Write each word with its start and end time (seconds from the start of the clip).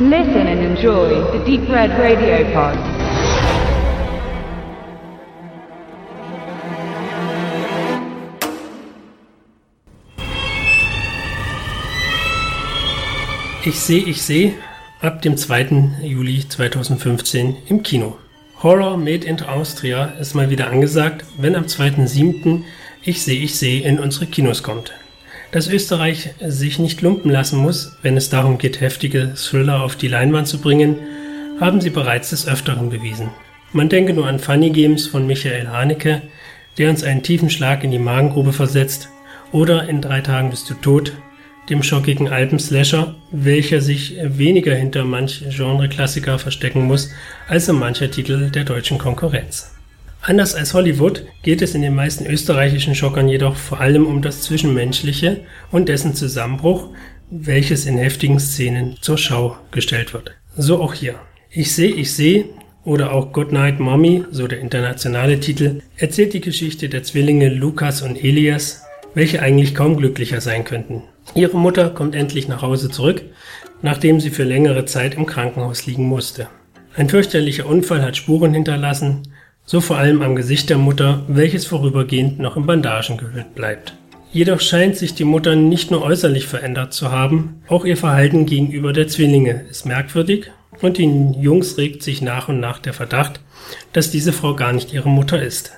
Listen 0.00 0.46
and 0.46 0.60
enjoy 0.60 1.08
the 1.32 1.44
Deep 1.44 1.68
Red 1.68 1.90
Radio 1.98 2.44
Pod. 2.52 2.78
Ich 13.64 13.80
sehe, 13.80 14.04
ich 14.04 14.22
sehe 14.22 14.54
ab 15.00 15.20
dem 15.22 15.36
2. 15.36 15.96
Juli 16.04 16.48
2015 16.48 17.56
im 17.66 17.82
Kino. 17.82 18.18
Horror 18.62 18.98
Made 18.98 19.26
in 19.26 19.42
Austria 19.42 20.04
ist 20.20 20.36
mal 20.36 20.48
wieder 20.48 20.70
angesagt, 20.70 21.24
wenn 21.38 21.56
am 21.56 21.64
2.7. 21.64 22.62
Ich 23.02 23.24
sehe, 23.24 23.40
ich 23.40 23.56
sehe 23.56 23.82
in 23.82 23.98
unsere 23.98 24.26
Kinos 24.26 24.62
kommt. 24.62 24.92
Dass 25.50 25.66
Österreich 25.66 26.30
sich 26.40 26.78
nicht 26.78 27.00
lumpen 27.00 27.30
lassen 27.30 27.58
muss, 27.58 27.96
wenn 28.02 28.18
es 28.18 28.28
darum 28.28 28.58
geht, 28.58 28.82
heftige 28.82 29.32
Thriller 29.34 29.82
auf 29.82 29.96
die 29.96 30.08
Leinwand 30.08 30.46
zu 30.46 30.60
bringen, 30.60 30.96
haben 31.58 31.80
sie 31.80 31.88
bereits 31.88 32.30
des 32.30 32.46
Öfteren 32.46 32.90
bewiesen. 32.90 33.30
Man 33.72 33.88
denke 33.88 34.12
nur 34.12 34.26
an 34.26 34.38
Funny 34.38 34.70
Games 34.70 35.06
von 35.06 35.26
Michael 35.26 35.68
Haneke, 35.68 36.22
der 36.76 36.90
uns 36.90 37.02
einen 37.02 37.22
tiefen 37.22 37.48
Schlag 37.48 37.82
in 37.82 37.90
die 37.90 37.98
Magengrube 37.98 38.52
versetzt, 38.52 39.08
oder 39.50 39.88
in 39.88 40.02
drei 40.02 40.20
Tagen 40.20 40.50
bist 40.50 40.68
du 40.68 40.74
tot 40.74 41.12
dem 41.70 41.82
schockigen 41.82 42.28
Alpenslasher, 42.28 43.14
welcher 43.30 43.80
sich 43.80 44.16
weniger 44.22 44.74
hinter 44.74 45.04
manch 45.04 45.44
Genre-Klassiker 45.48 46.38
verstecken 46.38 46.82
muss, 46.82 47.10
als 47.46 47.68
in 47.68 47.76
mancher 47.76 48.10
Titel 48.10 48.50
der 48.50 48.64
deutschen 48.64 48.98
Konkurrenz. 48.98 49.77
Anders 50.20 50.54
als 50.54 50.74
Hollywood 50.74 51.24
geht 51.42 51.62
es 51.62 51.74
in 51.74 51.82
den 51.82 51.94
meisten 51.94 52.26
österreichischen 52.26 52.94
Schockern 52.94 53.28
jedoch 53.28 53.56
vor 53.56 53.80
allem 53.80 54.06
um 54.06 54.20
das 54.20 54.42
Zwischenmenschliche 54.42 55.40
und 55.70 55.88
dessen 55.88 56.14
Zusammenbruch, 56.14 56.90
welches 57.30 57.86
in 57.86 57.98
heftigen 57.98 58.40
Szenen 58.40 58.96
zur 59.00 59.16
Schau 59.16 59.56
gestellt 59.70 60.12
wird. 60.14 60.32
So 60.56 60.82
auch 60.82 60.94
hier. 60.94 61.14
Ich 61.50 61.72
sehe, 61.72 61.92
ich 61.94 62.12
sehe 62.12 62.46
oder 62.84 63.12
auch 63.12 63.32
Good 63.32 63.52
Night 63.52 63.80
Mommy, 63.80 64.24
so 64.30 64.48
der 64.48 64.60
internationale 64.60 65.40
Titel, 65.40 65.82
erzählt 65.96 66.32
die 66.32 66.40
Geschichte 66.40 66.88
der 66.88 67.02
Zwillinge 67.02 67.48
Lukas 67.48 68.02
und 68.02 68.22
Elias, 68.22 68.82
welche 69.14 69.40
eigentlich 69.40 69.74
kaum 69.74 69.96
glücklicher 69.96 70.40
sein 70.40 70.64
könnten. 70.64 71.02
Ihre 71.34 71.56
Mutter 71.58 71.90
kommt 71.90 72.14
endlich 72.14 72.48
nach 72.48 72.62
Hause 72.62 72.90
zurück, 72.90 73.22
nachdem 73.82 74.20
sie 74.20 74.30
für 74.30 74.44
längere 74.44 74.84
Zeit 74.84 75.14
im 75.14 75.26
Krankenhaus 75.26 75.86
liegen 75.86 76.06
musste. 76.06 76.48
Ein 76.96 77.08
fürchterlicher 77.08 77.66
Unfall 77.66 78.02
hat 78.02 78.16
Spuren 78.16 78.54
hinterlassen, 78.54 79.22
so 79.68 79.82
vor 79.82 79.98
allem 79.98 80.22
am 80.22 80.34
Gesicht 80.34 80.70
der 80.70 80.78
Mutter, 80.78 81.24
welches 81.28 81.66
vorübergehend 81.66 82.38
noch 82.38 82.56
in 82.56 82.64
Bandagen 82.64 83.18
gehüllt 83.18 83.54
bleibt. 83.54 83.92
Jedoch 84.32 84.60
scheint 84.60 84.96
sich 84.96 85.12
die 85.12 85.24
Mutter 85.24 85.56
nicht 85.56 85.90
nur 85.90 86.02
äußerlich 86.02 86.46
verändert 86.46 86.94
zu 86.94 87.12
haben, 87.12 87.62
auch 87.68 87.84
ihr 87.84 87.98
Verhalten 87.98 88.46
gegenüber 88.46 88.94
der 88.94 89.08
Zwillinge 89.08 89.66
ist 89.68 89.84
merkwürdig 89.84 90.50
und 90.80 90.96
den 90.96 91.34
Jungs 91.34 91.76
regt 91.76 92.02
sich 92.02 92.22
nach 92.22 92.48
und 92.48 92.60
nach 92.60 92.78
der 92.78 92.94
Verdacht, 92.94 93.40
dass 93.92 94.10
diese 94.10 94.32
Frau 94.32 94.54
gar 94.54 94.72
nicht 94.72 94.94
ihre 94.94 95.10
Mutter 95.10 95.42
ist. 95.42 95.72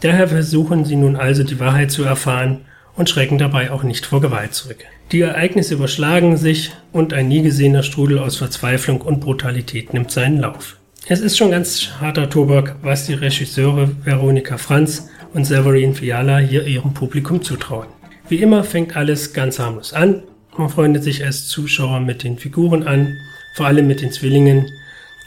Daher 0.00 0.26
versuchen 0.26 0.84
sie 0.84 0.96
nun 0.96 1.14
also 1.14 1.44
die 1.44 1.60
Wahrheit 1.60 1.92
zu 1.92 2.02
erfahren 2.02 2.62
und 2.96 3.08
schrecken 3.08 3.38
dabei 3.38 3.70
auch 3.70 3.84
nicht 3.84 4.06
vor 4.06 4.20
Gewalt 4.20 4.54
zurück. 4.54 4.78
Die 5.12 5.20
Ereignisse 5.20 5.74
überschlagen 5.74 6.36
sich 6.36 6.72
und 6.90 7.12
ein 7.12 7.28
nie 7.28 7.42
gesehener 7.42 7.84
Strudel 7.84 8.18
aus 8.18 8.38
Verzweiflung 8.38 9.02
und 9.02 9.20
Brutalität 9.20 9.94
nimmt 9.94 10.10
seinen 10.10 10.40
Lauf. 10.40 10.78
Es 11.08 11.20
ist 11.20 11.36
schon 11.36 11.52
ganz 11.52 11.88
harter 12.00 12.28
Tobak, 12.28 12.76
was 12.82 13.06
die 13.06 13.14
Regisseure 13.14 13.90
Veronika 14.04 14.58
Franz 14.58 15.08
und 15.34 15.44
Severin 15.44 15.94
Fiala 15.94 16.38
hier 16.38 16.66
ihrem 16.66 16.94
Publikum 16.94 17.42
zutrauen. 17.42 17.86
Wie 18.28 18.42
immer 18.42 18.64
fängt 18.64 18.96
alles 18.96 19.32
ganz 19.32 19.58
harmlos 19.58 19.92
an. 19.92 20.22
Man 20.56 20.68
freundet 20.68 21.04
sich 21.04 21.24
als 21.24 21.46
Zuschauer 21.48 22.00
mit 22.00 22.24
den 22.24 22.38
Figuren 22.38 22.82
an, 22.82 23.16
vor 23.54 23.66
allem 23.66 23.86
mit 23.86 24.00
den 24.00 24.10
Zwillingen. 24.10 24.70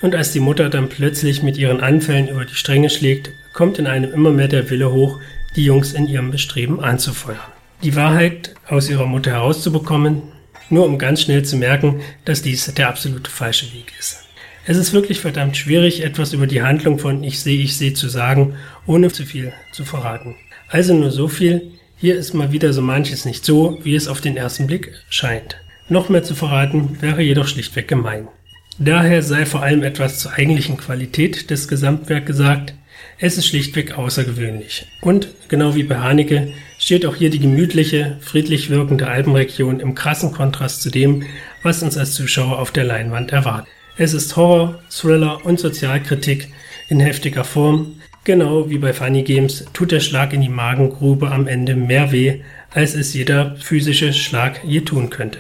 Und 0.01 0.16
als 0.16 0.34
die 0.34 0.39
Mutter 0.39 0.69
dann 0.69 0.89
plötzlich 0.89 1.44
mit 1.44 1.57
ihren 1.57 1.79
Anfällen 1.79 2.28
über 2.28 2.45
die 2.45 2.56
Stränge 2.56 2.89
schlägt, 2.89 3.31
kommt 3.53 3.79
in 3.79 3.88
einem 3.88 4.12
immer 4.12 4.31
mehr 4.31 4.47
der 4.47 4.69
Wille 4.69 4.91
hoch, 4.91 5.19
die 5.56 5.66
Jungs 5.66 5.94
in 5.94 6.07
ihrem 6.07 6.31
Bestreben 6.31 6.79
anzufeuern 6.79 7.39
die 7.84 7.95
Wahrheit 7.95 8.56
aus 8.68 8.89
ihrer 8.89 9.06
Mutter 9.06 9.31
herauszubekommen, 9.31 10.22
nur 10.69 10.85
um 10.85 10.97
ganz 10.97 11.22
schnell 11.22 11.44
zu 11.44 11.56
merken, 11.57 12.01
dass 12.25 12.41
dies 12.41 12.72
der 12.73 12.89
absolute 12.89 13.31
falsche 13.31 13.72
Weg 13.73 13.94
ist. 13.97 14.28
Es 14.69 14.78
ist 14.78 14.94
wirklich 14.94 15.19
verdammt 15.19 15.57
schwierig, 15.57 16.03
etwas 16.03 16.31
über 16.31 16.46
die 16.46 16.62
Handlung 16.62 17.00
von 17.00 17.24
Ich 17.24 17.40
sehe, 17.40 17.59
ich 17.59 17.75
sehe 17.75 17.94
zu 17.94 18.07
sagen, 18.07 18.53
ohne 18.85 19.12
zu 19.12 19.25
viel 19.25 19.52
zu 19.72 19.84
verraten. 19.84 20.35
Also 20.68 20.94
nur 20.94 21.09
so 21.09 21.28
viel, 21.28 21.72
hier 21.97 22.16
ist 22.16 22.35
mal 22.35 22.52
wieder 22.52 22.72
so 22.72 22.84
manches 22.84 23.25
nicht 23.25 23.44
so, 23.44 23.80
wie 23.81 23.96
es 23.96 24.07
auf 24.07 24.22
den 24.22 24.38
ersten 24.38 24.68
Blick 24.68 24.94
scheint. 25.09 25.57
Noch 25.88 26.09
mehr 26.09 26.22
zu 26.22 26.35
verraten 26.35 27.02
wäre 27.02 27.24
jedoch 27.24 27.47
schlichtweg 27.47 27.88
gemein. 27.88 28.28
Daher 28.78 29.24
sei 29.24 29.47
vor 29.47 29.63
allem 29.63 29.81
etwas 29.81 30.19
zur 30.19 30.34
eigentlichen 30.34 30.78
Qualität 30.78 31.50
des 31.50 31.68
Gesamtwerks 31.68 32.28
gesagt, 32.28 32.75
es 33.18 33.40
ist 33.40 33.47
schlichtweg 33.47 33.97
außergewöhnlich. 33.97 34.86
Und, 35.01 35.30
genau 35.47 35.74
wie 35.74 35.81
bei 35.81 35.97
Haneke, 35.97 36.53
steht 36.78 37.07
auch 37.07 37.16
hier 37.16 37.31
die 37.31 37.40
gemütliche, 37.40 38.18
friedlich 38.22 38.69
wirkende 38.69 39.07
Alpenregion 39.07 39.80
im 39.80 39.96
krassen 39.96 40.31
Kontrast 40.31 40.84
zu 40.84 40.91
dem, 40.91 41.24
was 41.63 41.81
uns 41.81 41.97
als 41.97 42.13
Zuschauer 42.13 42.59
auf 42.59 42.69
der 42.69 42.84
Leinwand 42.84 43.31
erwartet. 43.31 43.74
Es 44.02 44.14
ist 44.14 44.38
Horror, 44.38 44.80
Thriller 44.90 45.46
und 45.46 45.60
Sozialkritik 45.60 46.48
in 46.88 47.02
heftiger 47.02 47.44
Form. 47.44 47.98
Genau 48.24 48.70
wie 48.70 48.78
bei 48.78 48.94
Funny 48.94 49.24
Games 49.24 49.66
tut 49.74 49.92
der 49.92 50.00
Schlag 50.00 50.32
in 50.32 50.40
die 50.40 50.48
Magengrube 50.48 51.30
am 51.30 51.48
Ende 51.48 51.76
mehr 51.76 52.14
weh, 52.14 52.40
als 52.72 52.96
es 52.96 53.14
jeder 53.14 53.58
physische 53.58 54.14
Schlag 54.14 54.62
je 54.64 54.80
tun 54.80 55.10
könnte. 55.10 55.40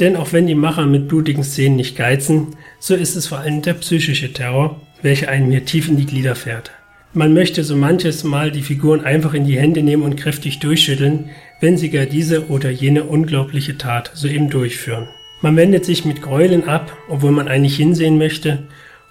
Denn 0.00 0.16
auch 0.16 0.32
wenn 0.32 0.48
die 0.48 0.56
Macher 0.56 0.84
mit 0.86 1.06
blutigen 1.06 1.44
Szenen 1.44 1.76
nicht 1.76 1.94
geizen, 1.94 2.56
so 2.80 2.96
ist 2.96 3.14
es 3.14 3.28
vor 3.28 3.38
allem 3.38 3.62
der 3.62 3.74
psychische 3.74 4.32
Terror, 4.32 4.80
welcher 5.02 5.28
einen 5.28 5.52
hier 5.52 5.64
tief 5.64 5.88
in 5.88 5.96
die 5.96 6.06
Glieder 6.06 6.34
fährt. 6.34 6.72
Man 7.14 7.32
möchte 7.32 7.62
so 7.62 7.76
manches 7.76 8.24
Mal 8.24 8.50
die 8.50 8.62
Figuren 8.62 9.04
einfach 9.04 9.32
in 9.32 9.46
die 9.46 9.60
Hände 9.60 9.84
nehmen 9.84 10.02
und 10.02 10.16
kräftig 10.16 10.58
durchschütteln, 10.58 11.30
wenn 11.60 11.76
sie 11.76 11.90
gar 11.90 12.06
diese 12.06 12.48
oder 12.48 12.70
jene 12.70 13.04
unglaubliche 13.04 13.78
Tat 13.78 14.10
soeben 14.12 14.50
durchführen. 14.50 15.06
Man 15.42 15.56
wendet 15.56 15.84
sich 15.84 16.04
mit 16.04 16.22
Gräulen 16.22 16.68
ab, 16.68 16.96
obwohl 17.08 17.32
man 17.32 17.48
eigentlich 17.48 17.76
hinsehen 17.76 18.16
möchte, 18.16 18.60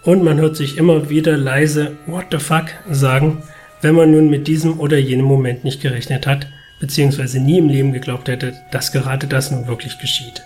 und 0.03 0.23
man 0.23 0.39
hört 0.39 0.55
sich 0.55 0.77
immer 0.77 1.09
wieder 1.09 1.35
leise 1.35 1.97
What 2.07 2.27
the 2.31 2.39
fuck 2.39 2.67
sagen, 2.89 3.43
wenn 3.81 3.95
man 3.95 4.11
nun 4.11 4.29
mit 4.29 4.47
diesem 4.47 4.79
oder 4.79 4.97
jenem 4.97 5.25
Moment 5.25 5.65
nicht 5.65 5.81
gerechnet 5.81 6.25
hat, 6.25 6.47
beziehungsweise 6.79 7.41
nie 7.41 7.57
im 7.57 7.67
Leben 7.67 7.91
geglaubt 7.91 8.29
hätte, 8.29 8.53
dass 8.71 8.93
gerade 8.93 9.27
das 9.27 9.51
nun 9.51 9.67
wirklich 9.67 9.99
geschieht. 9.99 10.43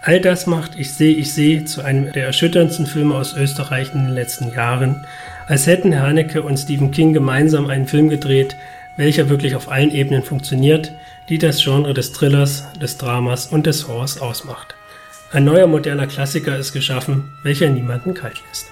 All 0.00 0.20
das 0.20 0.46
macht 0.46 0.72
Ich 0.78 0.94
sehe, 0.94 1.14
ich 1.14 1.32
sehe 1.32 1.64
zu 1.66 1.82
einem 1.82 2.12
der 2.12 2.26
erschütterndsten 2.26 2.86
Filme 2.86 3.14
aus 3.14 3.36
Österreich 3.36 3.92
in 3.92 4.06
den 4.06 4.14
letzten 4.14 4.52
Jahren, 4.54 5.04
als 5.46 5.66
hätten 5.66 6.00
Haneke 6.00 6.42
und 6.42 6.56
Stephen 6.56 6.92
King 6.92 7.12
gemeinsam 7.12 7.66
einen 7.66 7.86
Film 7.86 8.08
gedreht, 8.08 8.56
welcher 8.96 9.28
wirklich 9.28 9.54
auf 9.54 9.70
allen 9.70 9.90
Ebenen 9.90 10.22
funktioniert, 10.22 10.92
die 11.28 11.38
das 11.38 11.62
Genre 11.62 11.92
des 11.92 12.12
Thrillers, 12.12 12.64
des 12.80 12.96
Dramas 12.96 13.46
und 13.46 13.66
des 13.66 13.86
Horrors 13.86 14.20
ausmacht. 14.20 14.74
Ein 15.32 15.44
neuer 15.44 15.66
moderner 15.66 16.06
Klassiker 16.06 16.56
ist 16.56 16.72
geschaffen, 16.72 17.24
welcher 17.42 17.68
niemanden 17.68 18.14
kalt 18.14 18.40
lässt. 18.48 18.70